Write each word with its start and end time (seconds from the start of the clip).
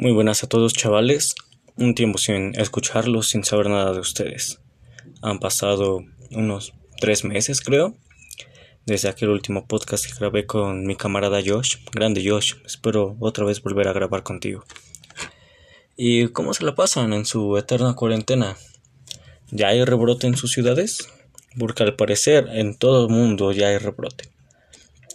Muy 0.00 0.12
buenas 0.12 0.42
a 0.42 0.46
todos 0.46 0.72
chavales, 0.72 1.34
un 1.76 1.94
tiempo 1.94 2.16
sin 2.16 2.58
escucharlos, 2.58 3.28
sin 3.28 3.44
saber 3.44 3.68
nada 3.68 3.92
de 3.92 4.00
ustedes. 4.00 4.58
Han 5.20 5.40
pasado 5.40 6.06
unos 6.30 6.72
tres 6.98 7.22
meses 7.22 7.60
creo, 7.60 7.94
desde 8.86 9.10
aquel 9.10 9.28
último 9.28 9.66
podcast 9.66 10.06
que 10.06 10.18
grabé 10.18 10.46
con 10.46 10.86
mi 10.86 10.96
camarada 10.96 11.42
Josh, 11.44 11.76
grande 11.92 12.26
Josh, 12.26 12.54
espero 12.64 13.18
otra 13.20 13.44
vez 13.44 13.62
volver 13.62 13.88
a 13.88 13.92
grabar 13.92 14.22
contigo. 14.22 14.64
¿Y 15.98 16.28
cómo 16.28 16.54
se 16.54 16.64
la 16.64 16.74
pasan 16.74 17.12
en 17.12 17.26
su 17.26 17.58
eterna 17.58 17.92
cuarentena? 17.92 18.56
¿Ya 19.50 19.68
hay 19.68 19.84
rebrote 19.84 20.26
en 20.26 20.38
sus 20.38 20.50
ciudades? 20.50 21.10
Porque 21.58 21.82
al 21.82 21.94
parecer 21.94 22.48
en 22.54 22.74
todo 22.74 23.04
el 23.04 23.12
mundo 23.12 23.52
ya 23.52 23.68
hay 23.68 23.76
rebrote. 23.76 24.30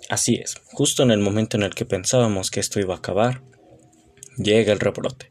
Así 0.09 0.35
es, 0.35 0.61
justo 0.65 1.01
en 1.01 1.09
el 1.09 1.21
momento 1.21 1.57
en 1.57 1.63
el 1.63 1.73
que 1.73 1.85
pensábamos 1.85 2.51
que 2.51 2.59
esto 2.59 2.79
iba 2.79 2.93
a 2.93 2.97
acabar, 2.99 3.41
llega 4.37 4.73
el 4.73 4.79
rebrote. 4.79 5.29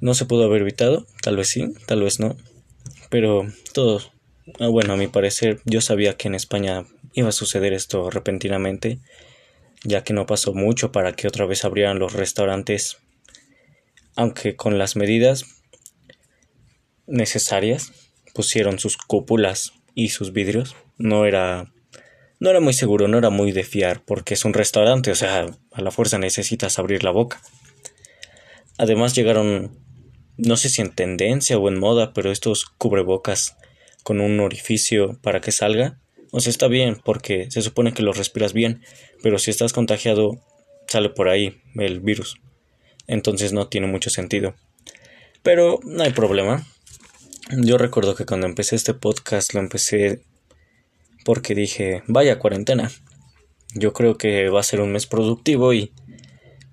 No 0.00 0.14
se 0.14 0.24
pudo 0.24 0.44
haber 0.44 0.62
evitado, 0.62 1.06
tal 1.22 1.36
vez 1.36 1.48
sí, 1.48 1.74
tal 1.86 2.02
vez 2.02 2.20
no, 2.20 2.36
pero 3.10 3.46
todo, 3.74 4.00
ah, 4.58 4.68
bueno, 4.68 4.94
a 4.94 4.96
mi 4.96 5.08
parecer, 5.08 5.60
yo 5.64 5.80
sabía 5.80 6.16
que 6.16 6.28
en 6.28 6.34
España 6.34 6.86
iba 7.12 7.28
a 7.28 7.32
suceder 7.32 7.72
esto 7.72 8.08
repentinamente, 8.10 8.98
ya 9.84 10.04
que 10.04 10.12
no 10.12 10.26
pasó 10.26 10.54
mucho 10.54 10.92
para 10.92 11.12
que 11.12 11.28
otra 11.28 11.46
vez 11.46 11.64
abrieran 11.64 11.98
los 11.98 12.12
restaurantes, 12.12 12.98
aunque 14.16 14.56
con 14.56 14.78
las 14.78 14.96
medidas 14.96 15.44
necesarias 17.06 17.92
pusieron 18.32 18.78
sus 18.78 18.96
cúpulas 18.96 19.72
y 19.94 20.10
sus 20.10 20.32
vidrios, 20.32 20.76
no 20.96 21.26
era 21.26 21.72
no 22.40 22.48
era 22.48 22.60
muy 22.60 22.72
seguro, 22.72 23.06
no 23.06 23.18
era 23.18 23.28
muy 23.28 23.52
de 23.52 23.64
fiar, 23.64 24.02
porque 24.04 24.34
es 24.34 24.46
un 24.46 24.54
restaurante, 24.54 25.10
o 25.10 25.14
sea, 25.14 25.46
a 25.72 25.80
la 25.82 25.90
fuerza 25.90 26.18
necesitas 26.18 26.78
abrir 26.78 27.04
la 27.04 27.10
boca. 27.10 27.40
Además 28.78 29.14
llegaron, 29.14 29.78
no 30.38 30.56
sé 30.56 30.70
si 30.70 30.80
en 30.80 30.92
tendencia 30.92 31.58
o 31.58 31.68
en 31.68 31.78
moda, 31.78 32.14
pero 32.14 32.32
estos 32.32 32.64
cubrebocas 32.64 33.56
con 34.02 34.22
un 34.22 34.40
orificio 34.40 35.18
para 35.22 35.42
que 35.42 35.52
salga. 35.52 36.00
O 36.32 36.40
sea, 36.40 36.50
está 36.50 36.66
bien, 36.66 36.98
porque 37.04 37.50
se 37.50 37.60
supone 37.60 37.92
que 37.92 38.02
lo 38.02 38.14
respiras 38.14 38.54
bien, 38.54 38.82
pero 39.22 39.38
si 39.38 39.50
estás 39.50 39.74
contagiado, 39.74 40.40
sale 40.88 41.10
por 41.10 41.28
ahí 41.28 41.60
el 41.76 42.00
virus. 42.00 42.40
Entonces 43.06 43.52
no 43.52 43.68
tiene 43.68 43.86
mucho 43.86 44.08
sentido. 44.08 44.54
Pero 45.42 45.78
no 45.84 46.04
hay 46.04 46.12
problema. 46.12 46.66
Yo 47.50 47.76
recuerdo 47.76 48.14
que 48.14 48.24
cuando 48.24 48.46
empecé 48.46 48.76
este 48.76 48.94
podcast 48.94 49.52
lo 49.52 49.60
empecé 49.60 50.22
porque 51.24 51.54
dije, 51.54 52.02
vaya 52.06 52.38
cuarentena. 52.38 52.90
Yo 53.74 53.92
creo 53.92 54.16
que 54.16 54.48
va 54.48 54.60
a 54.60 54.64
ser 54.64 54.80
un 54.80 54.92
mes 54.92 55.06
productivo 55.06 55.72
y 55.72 55.92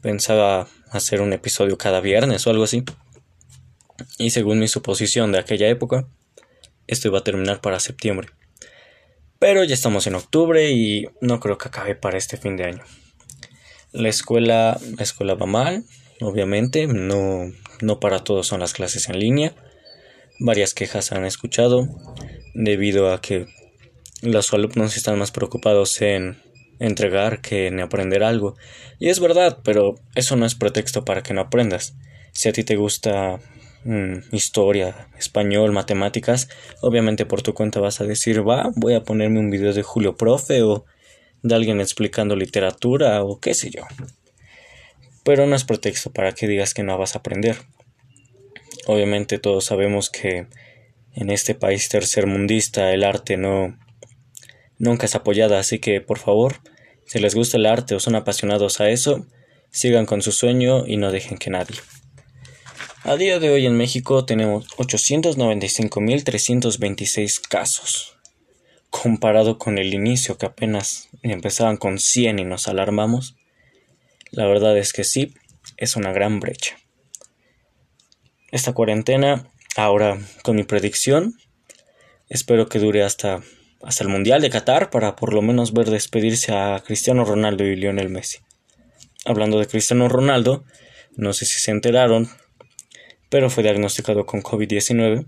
pensaba 0.02 0.68
hacer 0.92 1.22
un 1.22 1.34
episodio 1.34 1.78
cada 1.78 2.00
viernes 2.00 2.48
o 2.48 2.50
algo 2.50 2.64
así. 2.64 2.84
Y 4.18 4.32
según 4.32 4.60
mi 4.60 4.68
suposición 4.68 5.32
de 5.32 5.40
aquella 5.40 5.68
época, 5.68 6.08
esto 6.88 7.08
iba 7.08 7.20
a 7.20 7.24
terminar 7.24 7.62
para 7.62 7.80
septiembre. 7.80 8.30
Pero 9.40 9.64
ya 9.64 9.74
estamos 9.74 10.08
en 10.08 10.16
octubre 10.16 10.72
y 10.72 11.06
no 11.22 11.40
creo 11.40 11.58
que 11.58 11.68
acabe 11.68 11.96
para 11.96 12.18
este 12.18 12.38
fin 12.38 12.58
de 12.58 12.66
año. 12.66 12.84
La 13.92 14.10
escuela, 14.10 14.80
la 14.98 15.04
escuela 15.04 15.36
va 15.36 15.46
mal, 15.46 15.86
obviamente, 16.22 16.88
no, 16.88 17.52
no 17.82 18.00
para 18.00 18.24
todos 18.24 18.48
son 18.48 18.60
las 18.60 18.74
clases 18.74 19.10
en 19.10 19.20
línea. 19.20 19.56
Varias 20.40 20.74
quejas 20.74 21.12
han 21.12 21.26
escuchado 21.26 21.88
debido 22.54 23.12
a 23.12 23.22
que 23.22 23.48
los 24.22 24.54
alumnos 24.54 24.98
están 24.98 25.20
más 25.20 25.32
preocupados 25.32 26.02
en 26.02 26.42
entregar 26.80 27.42
que 27.42 27.68
en 27.68 27.80
aprender 27.80 28.24
algo. 28.24 28.56
Y 29.00 29.10
es 29.10 29.20
verdad, 29.20 29.60
pero 29.64 29.96
eso 30.16 30.36
no 30.36 30.46
es 30.46 30.56
pretexto 30.56 31.06
para 31.06 31.24
que 31.24 31.34
no 31.34 31.42
aprendas. 31.42 31.96
Si 32.32 32.50
a 32.50 32.54
ti 32.54 32.64
te 32.64 32.76
gusta 32.76 33.40
mm, 33.84 34.36
historia, 34.36 35.10
español, 35.18 35.72
matemáticas, 35.72 36.50
obviamente 36.82 37.26
por 37.26 37.42
tu 37.42 37.54
cuenta 37.54 37.80
vas 37.80 38.02
a 38.02 38.06
decir, 38.06 38.48
va, 38.48 38.72
voy 38.76 38.94
a 38.94 39.04
ponerme 39.04 39.40
un 39.40 39.50
video 39.50 39.74
de 39.74 39.84
Julio 39.84 40.16
Profe 40.16 40.62
o 40.64 40.86
de 41.44 41.56
alguien 41.56 41.80
explicando 41.80 42.36
literatura 42.36 43.24
o 43.24 43.40
qué 43.40 43.54
sé 43.54 43.70
yo. 43.70 43.84
Pero 45.24 45.46
no 45.46 45.56
es 45.56 45.64
pretexto 45.64 46.12
para 46.12 46.32
que 46.32 46.48
digas 46.48 46.74
que 46.74 46.84
no 46.84 46.98
vas 46.98 47.16
a 47.16 47.20
aprender. 47.20 47.58
Obviamente 48.86 49.40
todos 49.40 49.66
sabemos 49.66 50.10
que 50.10 50.48
en 51.14 51.30
este 51.30 51.56
país 51.56 51.90
tercermundista 51.90 52.94
el 52.94 53.04
arte 53.04 53.36
no 53.36 53.78
nunca 54.78 55.06
es 55.06 55.16
apoyada, 55.16 55.60
así 55.60 55.80
que 55.80 56.02
por 56.02 56.20
favor, 56.20 56.58
si 57.06 57.20
les 57.20 57.36
gusta 57.36 57.56
el 57.58 57.66
arte 57.66 57.96
o 57.96 58.00
son 58.00 58.16
apasionados 58.16 58.82
a 58.82 58.90
eso, 58.90 59.26
sigan 59.72 60.06
con 60.06 60.22
su 60.22 60.32
sueño 60.32 60.86
y 60.88 60.96
no 60.98 61.12
dejen 61.12 61.38
que 61.38 61.50
nadie. 61.50 61.76
A 63.04 63.16
día 63.16 63.40
de 63.40 63.50
hoy 63.50 63.66
en 63.66 63.78
México 63.78 64.26
tenemos 64.26 64.68
895.326 64.78 67.42
casos. 67.48 68.18
Comparado 68.90 69.58
con 69.58 69.78
el 69.78 69.94
inicio 69.94 70.38
que 70.38 70.46
apenas 70.46 71.08
empezaban 71.22 71.78
con 71.78 72.00
100 72.00 72.40
y 72.40 72.44
nos 72.44 72.68
alarmamos, 72.68 73.38
la 74.32 74.46
verdad 74.46 74.78
es 74.78 74.92
que 74.92 75.06
sí, 75.06 75.34
es 75.78 75.96
una 75.96 76.12
gran 76.12 76.42
brecha. 76.42 76.78
Esta 78.52 78.74
cuarentena, 78.74 79.50
ahora 79.76 80.20
con 80.44 80.58
mi 80.58 80.64
predicción, 80.64 81.36
espero 82.28 82.68
que 82.68 82.80
dure 82.80 83.04
hasta 83.04 83.42
hasta 83.88 84.04
el 84.04 84.10
Mundial 84.10 84.42
de 84.42 84.50
Qatar 84.50 84.90
para 84.90 85.16
por 85.16 85.34
lo 85.34 85.42
menos 85.42 85.72
ver 85.72 85.90
despedirse 85.90 86.52
a 86.54 86.84
Cristiano 86.86 87.24
Ronaldo 87.24 87.64
y 87.64 87.78
Lionel 87.78 88.10
Messi. 88.10 88.40
Hablando 89.24 89.60
de 89.60 89.66
Cristiano 89.66 90.10
Ronaldo, 90.10 90.66
no 91.16 91.32
sé 91.32 91.46
si 91.46 91.58
se 91.62 91.72
enteraron, 91.72 92.28
pero 93.30 93.50
fue 93.50 93.64
diagnosticado 93.64 94.26
con 94.26 94.44
COVID-19. 94.44 95.26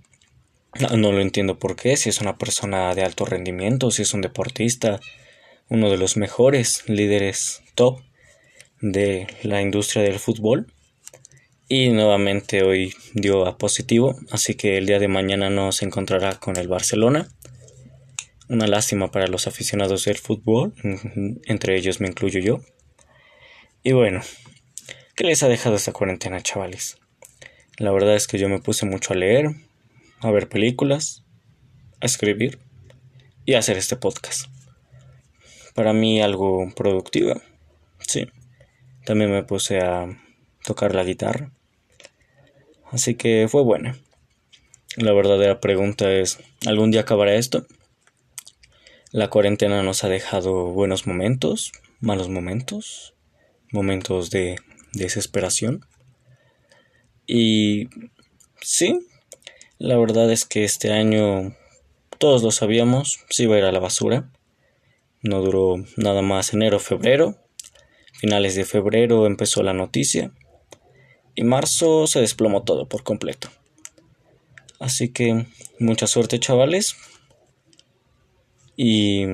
No, 0.98 1.12
lo 1.14 1.22
entiendo 1.22 1.58
por 1.58 1.78
qué, 1.78 1.96
si 1.96 2.10
es 2.10 2.20
una 2.20 2.38
persona 2.38 2.94
de 2.96 3.04
alto 3.04 3.24
rendimiento, 3.24 3.92
si 3.92 4.02
es 4.02 4.14
un 4.14 4.20
deportista, 4.20 5.00
uno 5.70 5.90
de 5.90 5.96
los 5.96 6.18
mejores 6.18 6.84
líderes 6.90 7.62
top 7.76 8.02
de 8.82 9.28
la 9.42 9.62
industria 9.62 10.04
del 10.04 10.20
fútbol. 10.20 10.68
Y 11.70 11.92
nuevamente 11.92 12.64
hoy 12.64 12.94
dio 13.14 13.48
a 13.48 13.58
positivo, 13.58 14.20
así 14.32 14.56
que 14.56 14.78
el 14.78 14.86
día 14.86 15.00
de 15.00 15.08
mañana 15.08 15.50
no 15.50 15.72
se 15.72 15.86
encontrará 15.86 16.36
con 16.36 16.58
el 16.58 16.68
Barcelona 16.68 17.30
una 18.50 18.68
lástima 18.68 19.12
para 19.12 19.28
los 19.28 19.48
aficionados 19.48 20.06
del 20.06 20.18
fútbol, 20.18 20.74
entre 21.46 21.78
ellos 21.78 22.02
me 22.02 22.08
incluyo 22.08 22.40
yo. 22.40 22.62
Y 23.84 23.94
bueno, 23.94 24.22
¿qué 25.16 25.24
les 25.24 25.44
ha 25.44 25.48
dejado 25.48 25.76
esta 25.76 25.94
cuarentena, 25.94 26.42
chavales? 26.42 26.98
La 27.78 27.92
verdad 27.92 28.16
es 28.16 28.28
que 28.28 28.40
yo 28.40 28.50
me 28.50 28.60
puse 28.60 28.86
mucho 28.86 29.14
a 29.14 29.16
leer, 29.16 29.52
a 30.20 30.32
ver 30.32 30.50
películas, 30.50 31.24
a 32.02 32.08
escribir 32.08 32.60
y 33.46 33.54
a 33.54 33.60
hacer 33.60 33.78
este 33.78 33.96
podcast. 33.96 34.48
Para 35.76 35.94
mí 35.94 36.22
algo 36.22 36.74
productivo, 36.76 37.40
sí. 38.00 38.28
También 39.06 39.32
me 39.32 39.44
puse 39.44 39.80
a 39.80 40.08
tocar 40.66 40.94
la 40.94 41.04
guitarra. 41.04 41.52
Así 42.92 43.16
que 43.16 43.48
fue 43.48 43.64
buena. 43.64 43.98
La 44.98 45.14
verdadera 45.14 45.62
pregunta 45.62 46.12
es, 46.12 46.40
¿algún 46.66 46.92
día 46.92 47.02
acabará 47.02 47.36
esto? 47.36 47.66
La 49.12 49.32
cuarentena 49.32 49.82
nos 49.82 50.04
ha 50.04 50.08
dejado 50.08 50.66
buenos 50.66 51.08
momentos, 51.08 51.72
malos 52.00 52.30
momentos, 52.30 53.16
momentos 53.72 54.30
de 54.30 54.58
desesperación. 54.94 55.84
Y 57.26 57.90
sí, 58.62 59.00
la 59.80 59.98
verdad 59.98 60.32
es 60.32 60.46
que 60.46 60.64
este 60.64 60.92
año 60.92 61.56
todos 62.20 62.44
lo 62.44 62.52
sabíamos, 62.52 63.26
se 63.32 63.44
iba 63.44 63.56
a 63.56 63.58
ir 63.58 63.64
a 63.64 63.72
la 63.72 63.80
basura. 63.80 64.30
No 65.24 65.42
duró 65.42 65.84
nada 65.98 66.22
más 66.22 66.54
enero, 66.54 66.80
febrero. 66.80 67.36
Finales 68.14 68.54
de 68.54 68.64
febrero 68.64 69.26
empezó 69.26 69.64
la 69.64 69.74
noticia. 69.74 70.32
Y 71.34 71.46
marzo 71.46 72.06
se 72.06 72.22
desplomó 72.22 72.62
todo 72.62 72.88
por 72.88 73.02
completo. 73.02 73.50
Así 74.80 75.10
que 75.10 75.48
mucha 75.80 76.06
suerte 76.06 76.40
chavales. 76.40 76.96
Y 78.82 79.26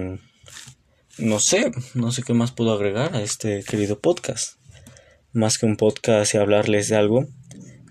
no 1.20 1.38
sé, 1.38 1.72
no 1.94 2.12
sé 2.12 2.24
qué 2.24 2.34
más 2.34 2.52
puedo 2.52 2.74
agregar 2.74 3.16
a 3.16 3.22
este 3.22 3.64
querido 3.64 4.00
podcast. 4.00 4.60
Más 5.34 5.60
que 5.60 5.68
un 5.68 5.78
podcast 5.78 6.34
y 6.34 6.40
hablarles 6.40 6.90
de 6.90 6.96
algo, 6.96 7.28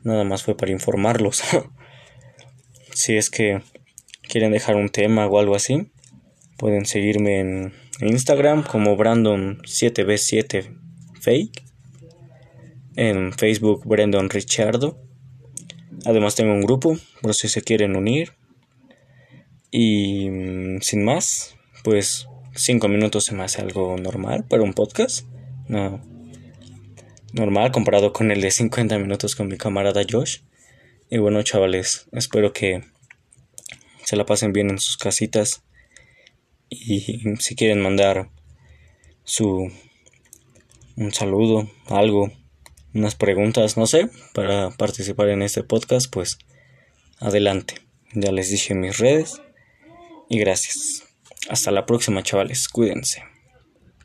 nada 0.03 0.25
más 0.25 0.43
fue 0.43 0.57
para 0.57 0.73
informarlos. 0.73 1.45
si 2.93 3.17
es 3.17 3.31
que 3.31 3.63
quieren 4.23 4.51
dejar 4.51 4.75
un 4.75 4.89
tema 4.89 5.29
o 5.29 5.39
algo 5.39 5.55
así, 5.55 5.93
pueden 6.59 6.87
seguirme 6.87 7.39
en 7.39 7.73
Instagram 8.01 8.65
como 8.65 8.97
Brandon7b7 8.97 10.77
fake. 11.21 11.63
En 12.97 13.33
Facebook 13.33 13.87
Brandon 13.87 14.29
Richardo. 14.29 14.99
Además 16.05 16.35
tengo 16.35 16.53
un 16.53 16.63
grupo 16.63 16.99
por 17.23 17.33
si 17.33 17.47
se 17.47 17.63
quieren 17.63 17.95
unir 17.95 18.33
y 19.77 20.31
mm, 20.31 20.83
sin 20.83 21.03
más, 21.03 21.57
pues 21.83 22.29
cinco 22.55 22.87
minutos 22.87 23.25
se 23.25 23.35
me 23.35 23.43
hace 23.43 23.61
algo 23.61 23.97
normal 23.97 24.45
para 24.45 24.63
un 24.63 24.73
podcast. 24.73 25.27
No, 25.67 26.01
normal 27.33 27.73
comparado 27.73 28.13
con 28.13 28.31
el 28.31 28.41
de 28.41 28.53
50 28.53 28.97
minutos 29.01 29.35
con 29.35 29.49
mi 29.49 29.57
camarada 29.57 30.03
Josh. 30.09 30.43
Y 31.11 31.19
bueno, 31.19 31.43
chavales, 31.43 32.07
espero 32.13 32.53
que 32.53 32.85
se 34.05 34.15
la 34.15 34.25
pasen 34.25 34.53
bien 34.53 34.71
en 34.71 34.79
sus 34.79 34.97
casitas. 34.97 35.65
Y 36.71 37.37
si 37.41 37.57
quieren 37.57 37.81
mandar 37.81 38.31
su 39.25 39.73
un 40.95 41.13
saludo, 41.13 41.69
algo, 41.87 42.31
unas 42.95 43.17
preguntas, 43.17 43.77
no 43.77 43.89
sé, 43.89 44.09
para 44.35 44.71
participar 44.71 45.31
en 45.31 45.43
este 45.43 45.65
podcast, 45.65 46.09
pues 46.13 46.39
adelante. 47.19 47.75
Ya 48.13 48.31
les 48.31 48.51
dije 48.51 48.77
mis 48.77 48.99
redes 48.99 49.41
y 50.29 50.39
gracias. 50.39 51.05
Hasta 51.49 51.71
la 51.71 51.87
próxima, 51.87 52.23
chavales. 52.23 52.69
Cuídense. 52.69 53.34